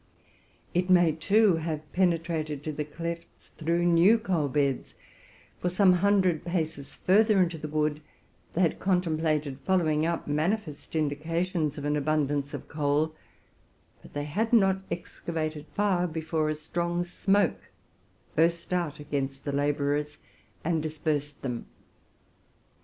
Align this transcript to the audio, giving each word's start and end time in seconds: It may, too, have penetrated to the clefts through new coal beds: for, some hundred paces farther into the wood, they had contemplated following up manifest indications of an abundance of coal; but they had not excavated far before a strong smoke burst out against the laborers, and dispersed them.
It 0.73 0.89
may, 0.89 1.11
too, 1.11 1.57
have 1.57 1.93
penetrated 1.93 2.63
to 2.63 2.71
the 2.71 2.83
clefts 2.83 3.49
through 3.49 3.85
new 3.85 4.17
coal 4.17 4.47
beds: 4.49 4.95
for, 5.59 5.69
some 5.69 5.93
hundred 5.93 6.43
paces 6.43 6.95
farther 6.95 7.39
into 7.43 7.59
the 7.59 7.67
wood, 7.67 8.01
they 8.55 8.61
had 8.61 8.79
contemplated 8.79 9.59
following 9.59 10.03
up 10.07 10.27
manifest 10.27 10.95
indications 10.95 11.77
of 11.77 11.85
an 11.85 11.95
abundance 11.95 12.51
of 12.55 12.67
coal; 12.67 13.13
but 14.01 14.13
they 14.13 14.25
had 14.25 14.51
not 14.51 14.81
excavated 14.89 15.67
far 15.75 16.07
before 16.07 16.49
a 16.49 16.55
strong 16.55 17.03
smoke 17.03 17.61
burst 18.35 18.73
out 18.73 18.99
against 18.99 19.45
the 19.45 19.51
laborers, 19.51 20.17
and 20.63 20.81
dispersed 20.81 21.43
them. 21.43 21.67